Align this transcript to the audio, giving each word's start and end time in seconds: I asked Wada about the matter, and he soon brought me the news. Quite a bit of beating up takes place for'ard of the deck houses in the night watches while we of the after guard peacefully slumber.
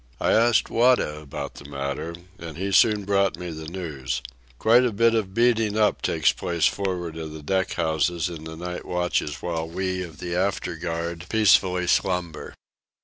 I 0.19 0.31
asked 0.31 0.71
Wada 0.71 1.19
about 1.19 1.53
the 1.53 1.69
matter, 1.69 2.15
and 2.39 2.57
he 2.57 2.71
soon 2.71 3.05
brought 3.05 3.37
me 3.37 3.51
the 3.51 3.67
news. 3.67 4.23
Quite 4.57 4.83
a 4.83 4.91
bit 4.91 5.13
of 5.13 5.35
beating 5.35 5.77
up 5.77 6.01
takes 6.01 6.31
place 6.31 6.65
for'ard 6.65 7.17
of 7.17 7.33
the 7.33 7.43
deck 7.43 7.73
houses 7.73 8.27
in 8.27 8.45
the 8.45 8.55
night 8.55 8.83
watches 8.85 9.43
while 9.43 9.69
we 9.69 10.01
of 10.01 10.17
the 10.17 10.35
after 10.35 10.75
guard 10.75 11.27
peacefully 11.29 11.85
slumber. 11.85 12.55